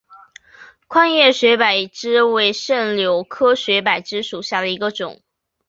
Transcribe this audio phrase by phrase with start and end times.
[0.87, 5.21] 宽叶水柏枝为柽柳科水柏枝属下的一个种。